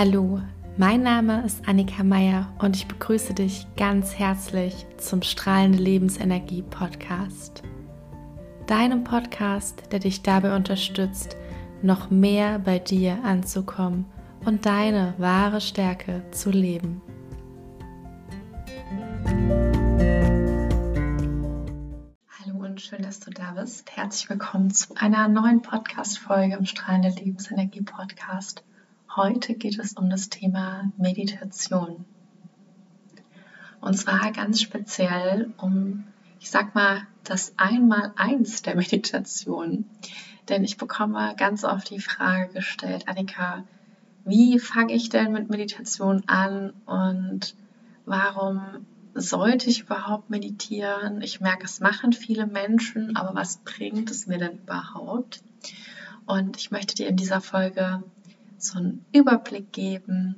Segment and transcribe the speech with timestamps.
[0.00, 0.40] Hallo,
[0.76, 7.64] mein Name ist Annika Meier und ich begrüße dich ganz herzlich zum Strahlende Lebensenergie Podcast.
[8.68, 11.36] Deinem Podcast, der dich dabei unterstützt,
[11.82, 14.06] noch mehr bei dir anzukommen
[14.44, 17.02] und deine wahre Stärke zu leben.
[22.38, 23.90] Hallo und schön, dass du da bist.
[23.96, 28.62] Herzlich willkommen zu einer neuen Podcast-Folge im Strahlende Lebensenergie Podcast.
[29.18, 32.04] Heute geht es um das Thema Meditation.
[33.80, 36.04] Und zwar ganz speziell um,
[36.38, 39.86] ich sag mal, das Einmaleins der Meditation.
[40.48, 43.64] Denn ich bekomme ganz oft die Frage gestellt, Annika,
[44.24, 47.56] wie fange ich denn mit Meditation an und
[48.06, 51.22] warum sollte ich überhaupt meditieren?
[51.22, 55.42] Ich merke, es machen viele Menschen, aber was bringt es mir denn überhaupt?
[56.24, 58.04] Und ich möchte dir in dieser Folge
[58.58, 60.36] so einen Überblick geben,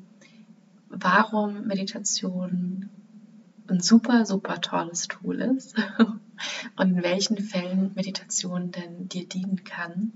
[0.89, 2.91] warum Meditation
[3.69, 5.77] ein super, super tolles Tool ist
[6.77, 10.12] und in welchen Fällen Meditation denn dir dienen kann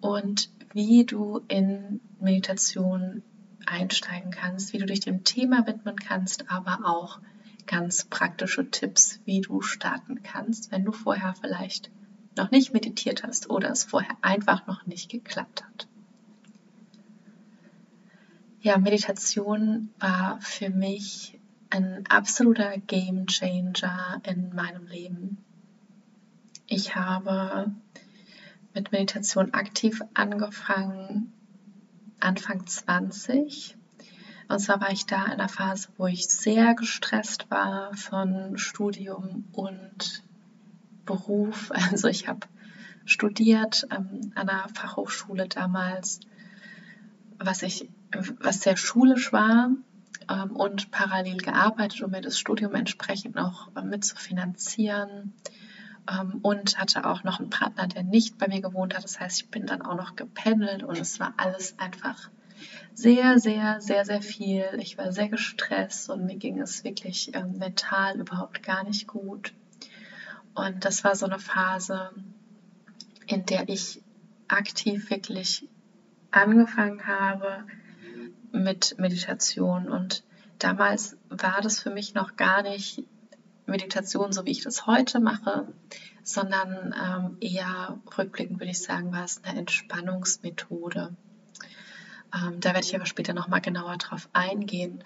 [0.00, 3.22] und wie du in Meditation
[3.66, 7.20] einsteigen kannst, wie du dich dem Thema widmen kannst, aber auch
[7.66, 11.90] ganz praktische Tipps, wie du starten kannst, wenn du vorher vielleicht
[12.36, 15.88] noch nicht meditiert hast oder es vorher einfach noch nicht geklappt hat.
[18.68, 25.38] Ja, Meditation war für mich ein absoluter Game Changer in meinem Leben.
[26.66, 27.72] Ich habe
[28.74, 31.32] mit Meditation aktiv angefangen
[32.20, 33.74] Anfang 20.
[34.48, 39.46] Und zwar war ich da in einer Phase, wo ich sehr gestresst war von Studium
[39.52, 40.22] und
[41.06, 41.72] Beruf.
[41.90, 42.46] Also ich habe
[43.06, 46.20] studiert ähm, an einer Fachhochschule damals,
[47.38, 47.88] was ich
[48.40, 49.70] was sehr schulisch war
[50.28, 55.34] ähm, und parallel gearbeitet, um mir das Studium entsprechend noch äh, mit zu finanzieren.
[56.10, 59.04] Ähm, und hatte auch noch einen Partner, der nicht bei mir gewohnt hat.
[59.04, 62.30] Das heißt, ich bin dann auch noch gependelt und es war alles einfach
[62.94, 64.64] sehr, sehr, sehr, sehr viel.
[64.78, 69.52] Ich war sehr gestresst und mir ging es wirklich ähm, mental überhaupt gar nicht gut.
[70.54, 72.10] Und das war so eine Phase,
[73.26, 74.02] in der ich
[74.48, 75.68] aktiv wirklich
[76.30, 77.64] angefangen habe,
[78.52, 79.88] mit Meditation.
[79.88, 80.24] Und
[80.58, 83.04] damals war das für mich noch gar nicht
[83.66, 85.68] Meditation, so wie ich das heute mache,
[86.22, 91.14] sondern ähm, eher rückblickend würde ich sagen, war es eine Entspannungsmethode.
[92.34, 95.02] Ähm, da werde ich aber später nochmal genauer drauf eingehen.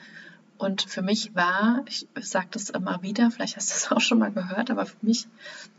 [0.59, 4.19] Und für mich war, ich sage das immer wieder, vielleicht hast du es auch schon
[4.19, 5.27] mal gehört, aber für mich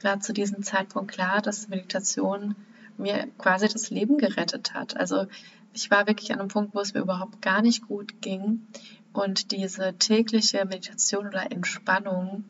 [0.02, 2.56] war zu diesem Zeitpunkt klar, dass Meditation
[2.98, 4.98] mir quasi das Leben gerettet hat.
[4.98, 5.28] Also
[5.74, 8.68] ich war wirklich an einem Punkt, wo es mir überhaupt gar nicht gut ging.
[9.12, 12.46] Und diese tägliche Meditation oder Entspannung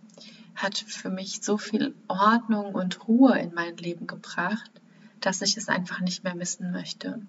[0.55, 4.71] hat für mich so viel Ordnung und Ruhe in mein Leben gebracht,
[5.19, 7.21] dass ich es einfach nicht mehr missen möchte.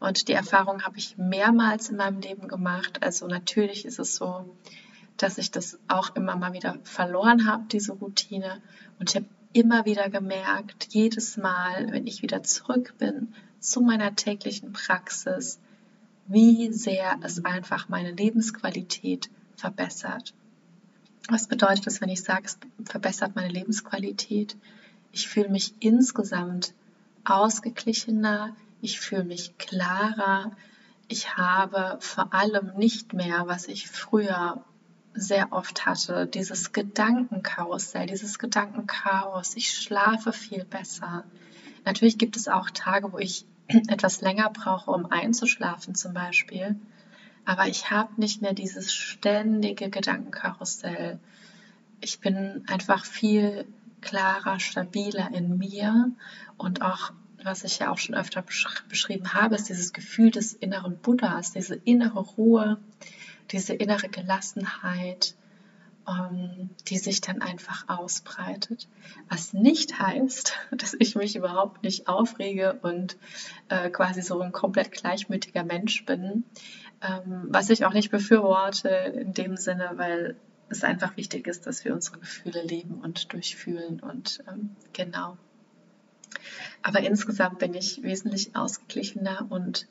[0.00, 3.02] Und die Erfahrung habe ich mehrmals in meinem Leben gemacht.
[3.02, 4.56] Also natürlich ist es so,
[5.16, 8.62] dass ich das auch immer mal wieder verloren habe, diese Routine.
[8.98, 14.14] Und ich habe immer wieder gemerkt, jedes Mal, wenn ich wieder zurück bin zu meiner
[14.16, 15.58] täglichen Praxis,
[16.26, 20.34] wie sehr es einfach meine Lebensqualität verbessert.
[21.28, 24.56] Was bedeutet das, wenn ich sage, es verbessert meine Lebensqualität?
[25.12, 26.74] Ich fühle mich insgesamt
[27.24, 30.56] ausgeglichener, ich fühle mich klarer,
[31.06, 34.64] ich habe vor allem nicht mehr, was ich früher
[35.14, 39.54] sehr oft hatte, dieses Gedankenkarussell, dieses Gedankenchaos.
[39.56, 41.24] Ich schlafe viel besser.
[41.84, 43.44] Natürlich gibt es auch Tage, wo ich
[43.88, 46.76] etwas länger brauche, um einzuschlafen zum Beispiel.
[47.44, 51.18] Aber ich habe nicht mehr dieses ständige Gedankenkarussell.
[52.00, 53.66] Ich bin einfach viel
[54.00, 56.10] klarer, stabiler in mir
[56.56, 57.12] und auch,
[57.42, 58.44] was ich ja auch schon öfter
[58.88, 62.78] beschrieben habe, ist dieses Gefühl des inneren Buddhas, diese innere Ruhe,
[63.50, 65.34] diese innere Gelassenheit,
[66.88, 68.88] die sich dann einfach ausbreitet.
[69.28, 73.16] Was nicht heißt, dass ich mich überhaupt nicht aufrege und
[73.68, 76.44] äh, quasi so ein komplett gleichmütiger Mensch bin,
[77.02, 80.36] ähm, was ich auch nicht befürworte in dem Sinne, weil
[80.68, 85.36] es einfach wichtig ist, dass wir unsere Gefühle leben und durchfühlen und ähm, genau.
[86.82, 89.86] Aber insgesamt bin ich wesentlich ausgeglichener und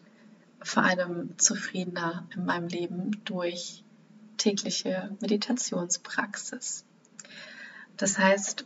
[0.61, 3.83] vor allem zufriedener in meinem Leben durch
[4.41, 6.83] tägliche Meditationspraxis.
[7.97, 8.65] Das heißt,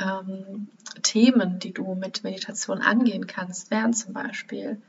[0.00, 0.68] ähm,
[1.02, 4.80] Themen, die du mit Meditation angehen kannst, wären zum Beispiel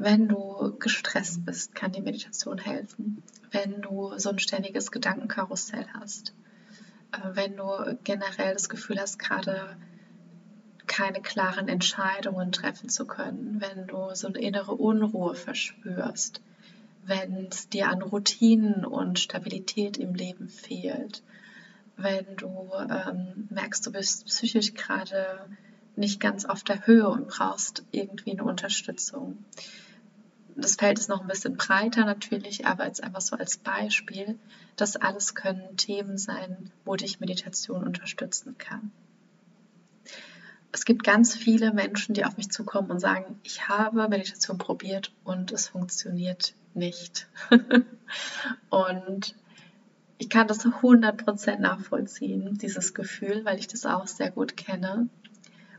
[0.00, 3.24] Wenn du gestresst bist, kann die Meditation helfen.
[3.50, 6.34] Wenn du so ein ständiges Gedankenkarussell hast.
[7.10, 9.76] Äh, wenn du generell das Gefühl hast, gerade
[10.86, 16.40] keine klaren Entscheidungen treffen zu können, wenn du so eine innere Unruhe verspürst,
[17.08, 21.22] wenn es dir an Routinen und Stabilität im Leben fehlt,
[21.96, 25.40] wenn du ähm, merkst, du bist psychisch gerade
[25.96, 29.44] nicht ganz auf der Höhe und brauchst irgendwie eine Unterstützung.
[30.54, 34.38] Das Feld ist noch ein bisschen breiter natürlich, aber jetzt einfach so als Beispiel,
[34.76, 38.92] das alles können Themen sein, wo dich Meditation unterstützen kann.
[40.70, 45.12] Es gibt ganz viele Menschen, die auf mich zukommen und sagen, ich habe Meditation probiert
[45.24, 47.28] und es funktioniert nicht.
[48.70, 49.34] und
[50.18, 55.08] ich kann das 100% nachvollziehen, dieses Gefühl, weil ich das auch sehr gut kenne.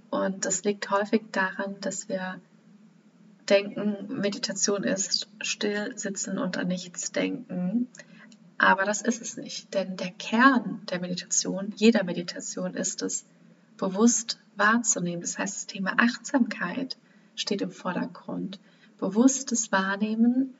[0.10, 2.40] Und das liegt häufig daran, dass wir
[3.50, 7.88] denken, Meditation ist still sitzen und an nichts denken.
[8.58, 13.26] Aber das ist es nicht, denn der Kern der Meditation, jeder Meditation ist es,
[13.78, 15.22] bewusst wahrzunehmen.
[15.22, 16.98] Das heißt, das Thema Achtsamkeit
[17.36, 18.60] steht im Vordergrund.
[19.00, 20.54] Bewusstes Wahrnehmen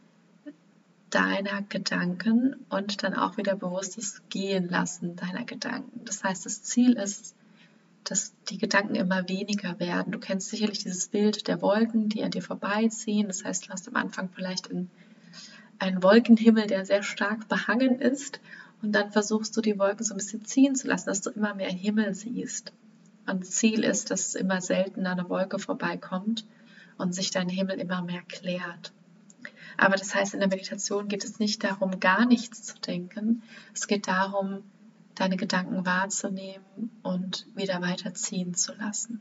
[1.10, 6.02] deiner Gedanken und dann auch wieder bewusstes Gehen lassen deiner Gedanken.
[6.06, 7.36] Das heißt, das Ziel ist,
[8.04, 10.12] dass die Gedanken immer weniger werden.
[10.12, 13.28] Du kennst sicherlich dieses Bild der Wolken, die an dir vorbeiziehen.
[13.28, 14.90] Das heißt, du hast am Anfang vielleicht in
[15.80, 18.40] einen Wolkenhimmel, der sehr stark behangen ist.
[18.82, 21.54] Und dann versuchst du die Wolken so ein bisschen ziehen zu lassen, dass du immer
[21.54, 22.72] mehr Himmel siehst.
[23.28, 26.46] Und Ziel ist, dass immer seltener eine Wolke vorbeikommt
[26.98, 28.92] und sich dein Himmel immer mehr klärt.
[29.78, 33.44] Aber das heißt, in der Meditation geht es nicht darum, gar nichts zu denken.
[33.74, 34.64] Es geht darum,
[35.16, 39.20] deine Gedanken wahrzunehmen und wieder weiterziehen zu lassen.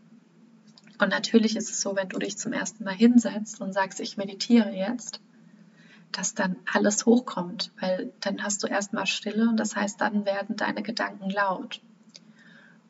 [0.98, 4.16] Und natürlich ist es so, wenn du dich zum ersten Mal hinsetzt und sagst, ich
[4.16, 5.20] meditiere jetzt,
[6.12, 10.56] dass dann alles hochkommt, weil dann hast du erstmal Stille und das heißt, dann werden
[10.56, 11.80] deine Gedanken laut.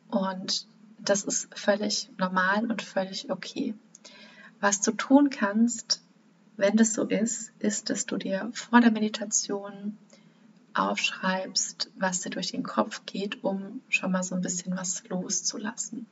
[0.08, 0.66] Und
[0.98, 3.74] das ist völlig normal und völlig okay.
[4.60, 6.02] Was du tun kannst,
[6.58, 9.96] wenn das so ist, ist, dass du dir vor der Meditation
[10.74, 16.06] aufschreibst, was dir durch den Kopf geht, um schon mal so ein bisschen was loszulassen.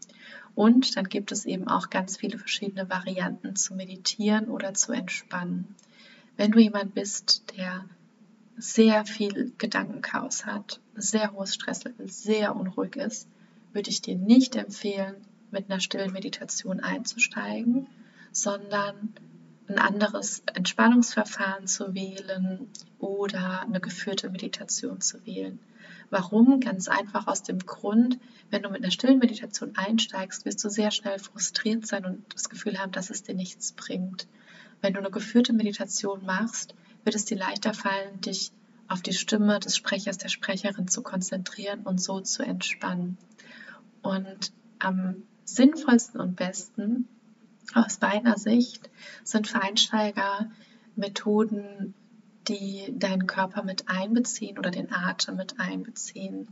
[0.55, 5.75] Und dann gibt es eben auch ganz viele verschiedene Varianten zu meditieren oder zu entspannen.
[6.37, 7.85] Wenn du jemand bist, der
[8.57, 13.29] sehr viel Gedankenchaos hat, sehr hohes Stresslevel, sehr unruhig ist,
[13.73, 15.17] würde ich dir nicht empfehlen,
[15.51, 17.87] mit einer stillen Meditation einzusteigen,
[18.33, 19.15] sondern
[19.69, 25.59] ein anderes Entspannungsverfahren zu wählen oder eine geführte Meditation zu wählen.
[26.11, 26.61] Warum?
[26.61, 28.19] Ganz einfach aus dem Grund,
[28.51, 32.49] wenn du mit einer stillen Meditation einsteigst, wirst du sehr schnell frustriert sein und das
[32.49, 34.29] Gefühl haben, dass es dir nichts bringt.
[34.81, 36.75] Wenn du eine geführte Meditation machst,
[37.05, 38.53] wird es dir leichter fallen, dich
[38.89, 43.19] auf die Stimme des Sprechers, der Sprecherin zu konzentrieren und so zu entspannen.
[44.03, 47.09] Und am sinnvollsten und besten
[47.75, 48.91] aus meiner Sicht
[49.25, 50.51] sind für Einsteiger
[50.95, 51.95] Methoden,
[52.49, 56.49] die deinen Körper mit einbeziehen oder den Atem mit einbeziehen.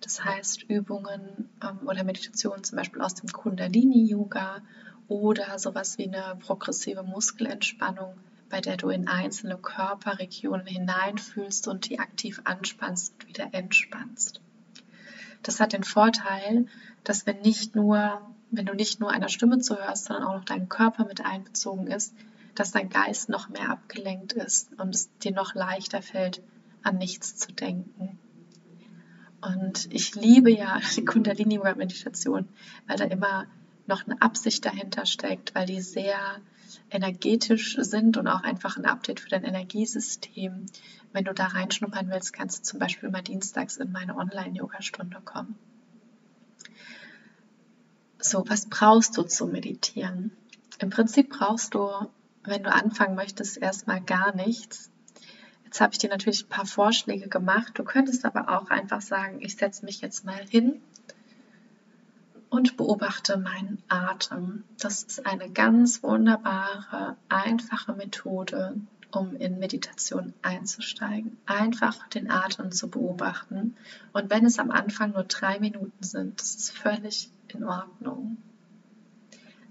[0.00, 4.62] Das heißt Übungen ähm, oder Meditationen zum Beispiel aus dem Kundalini-Yoga
[5.08, 8.14] oder sowas wie eine progressive Muskelentspannung,
[8.48, 14.40] bei der du in einzelne Körperregionen hineinfühlst und die aktiv anspannst und wieder entspannst.
[15.42, 16.66] Das hat den Vorteil,
[17.04, 18.20] dass wenn nicht nur
[18.52, 22.14] wenn du nicht nur einer Stimme zuhörst, sondern auch noch dein Körper mit einbezogen ist,
[22.54, 26.42] dass dein Geist noch mehr abgelenkt ist und es dir noch leichter fällt,
[26.82, 28.18] an nichts zu denken.
[29.40, 32.48] Und ich liebe ja die Kundalini-Meditation,
[32.86, 33.46] weil da immer
[33.86, 36.16] noch eine Absicht dahinter steckt, weil die sehr
[36.90, 40.66] energetisch sind und auch einfach ein Update für dein Energiesystem.
[41.12, 45.58] Wenn du da reinschnuppern willst, kannst du zum Beispiel mal dienstags in meine Online-Yoga-Stunde kommen.
[48.24, 50.30] So, was brauchst du zum Meditieren?
[50.78, 51.90] Im Prinzip brauchst du,
[52.44, 54.92] wenn du anfangen möchtest, erstmal gar nichts.
[55.64, 57.72] Jetzt habe ich dir natürlich ein paar Vorschläge gemacht.
[57.74, 60.80] Du könntest aber auch einfach sagen, ich setze mich jetzt mal hin
[62.48, 64.62] und beobachte meinen Atem.
[64.78, 68.76] Das ist eine ganz wunderbare, einfache Methode,
[69.12, 71.36] um in Meditation einzusteigen.
[71.46, 73.76] Einfach den Atem zu beobachten.
[74.12, 78.38] Und wenn es am Anfang nur drei Minuten sind, das ist völlig in Ordnung.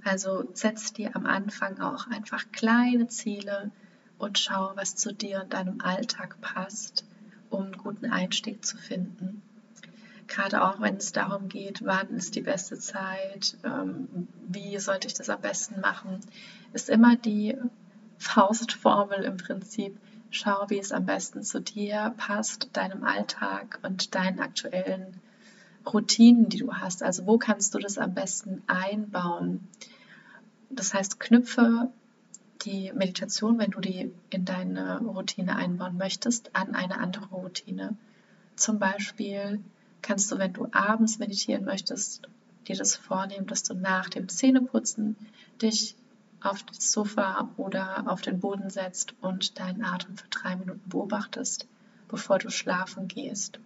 [0.03, 3.71] Also setz dir am Anfang auch einfach kleine Ziele
[4.17, 7.05] und schau, was zu dir und deinem Alltag passt,
[7.50, 9.41] um einen guten Einstieg zu finden.
[10.27, 15.13] Gerade auch wenn es darum geht, wann ist die beste Zeit, ähm, wie sollte ich
[15.13, 16.21] das am besten machen,
[16.74, 17.57] ist immer die
[18.22, 19.98] Faustformel im Prinzip.
[20.30, 25.20] Schau, wie es am besten zu dir passt, deinem Alltag und deinen aktuellen
[25.92, 27.01] Routinen, die du hast.
[27.01, 29.68] Also wo kannst du das am besten einbauen?
[30.70, 31.92] Das heißt, knüpfe
[32.62, 37.98] die Meditation, wenn du die in deine Routine einbauen möchtest, an eine andere Routine.
[38.56, 39.60] Zum Beispiel
[40.04, 42.30] kannst du, wenn du abends meditieren möchtest,
[42.68, 45.16] dir das vornehmen, dass du nach dem Zähneputzen
[45.60, 45.96] dich
[46.41, 51.67] auf das Sofa oder auf den Boden setzt und deinen Atem für drei Minuten beobachtest,
[52.07, 53.60] bevor du schlafen gehst.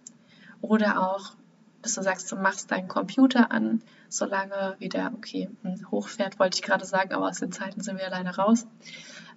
[0.60, 1.34] Oder auch,
[1.82, 6.62] dass du sagst, du machst deinen Computer an, solange wieder, okay, hm, hochfährt, wollte ich
[6.62, 8.66] gerade sagen, aber aus den Zeiten sind wir alleine raus.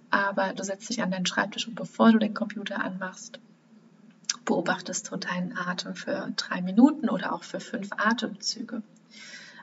[0.10, 3.39] Aber du setzt dich an deinen Schreibtisch und bevor du den Computer anmachst,
[4.46, 8.81] beobachtest du deinen Atem für drei Minuten oder auch für fünf Atemzüge.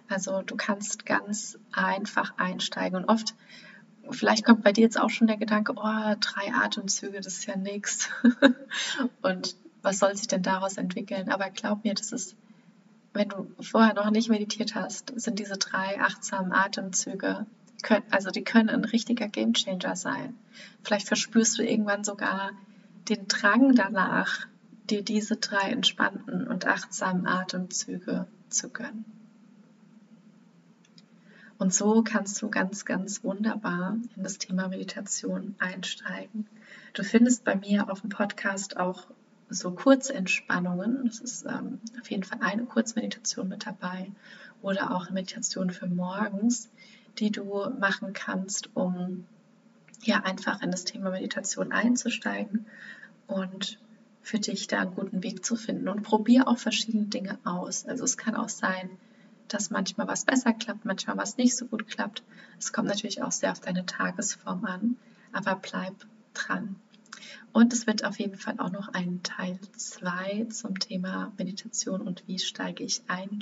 [0.08, 3.34] Also du kannst ganz einfach einsteigen und oft,
[4.10, 7.56] vielleicht kommt bei dir jetzt auch schon der Gedanke, oh, drei Atemzüge, das ist ja
[7.56, 8.08] nichts.
[9.22, 11.30] und was soll sich denn daraus entwickeln?
[11.30, 12.36] Aber glaub mir, das ist,
[13.12, 17.46] wenn du vorher noch nicht meditiert hast, sind diese drei achtsamen Atemzüge,
[18.10, 20.36] also die können ein richtiger Gamechanger sein.
[20.82, 22.52] Vielleicht verspürst du irgendwann sogar
[23.08, 24.46] den Drang danach,
[24.90, 29.04] dir diese drei entspannten und achtsamen Atemzüge zu gönnen.
[31.58, 36.46] Und so kannst du ganz, ganz wunderbar in das Thema Meditation einsteigen.
[36.92, 39.06] Du findest bei mir auf dem Podcast auch
[39.48, 41.06] so Kurzentspannungen.
[41.06, 44.10] Das ist ähm, auf jeden Fall eine Kurzmeditation mit dabei
[44.60, 46.68] oder auch eine Meditation für morgens,
[47.18, 49.26] die du machen kannst, um
[50.02, 52.66] ja einfach in das Thema Meditation einzusteigen
[53.26, 53.78] und
[54.22, 55.88] für dich da einen guten Weg zu finden.
[55.88, 57.86] Und probier auch verschiedene Dinge aus.
[57.86, 58.90] Also es kann auch sein,
[59.48, 62.22] dass manchmal was besser klappt, manchmal was nicht so gut klappt.
[62.58, 64.96] Es kommt natürlich auch sehr auf deine Tagesform an,
[65.32, 65.94] aber bleib
[66.34, 66.76] dran.
[67.52, 72.26] Und es wird auf jeden Fall auch noch einen Teil 2 zum Thema Meditation und
[72.26, 73.38] wie steige ich ein.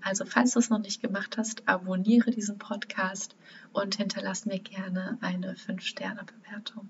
[0.00, 3.36] Also falls du es noch nicht gemacht hast, abonniere diesen Podcast
[3.72, 6.88] und hinterlass mir gerne eine 5-Sterne-Bewertung.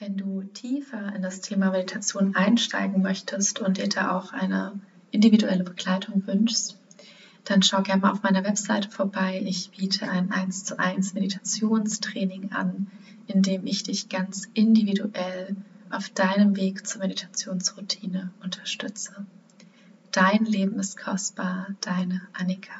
[0.00, 4.80] Wenn du tiefer in das Thema Meditation einsteigen möchtest und dir da auch eine
[5.12, 6.81] individuelle Begleitung wünschst,
[7.44, 9.42] dann schau gerne mal auf meiner Webseite vorbei.
[9.44, 12.86] Ich biete ein 1 zu 1 Meditationstraining an,
[13.26, 15.56] in dem ich dich ganz individuell
[15.90, 19.26] auf deinem Weg zur Meditationsroutine unterstütze.
[20.12, 22.74] Dein Leben ist kostbar, deine Annika.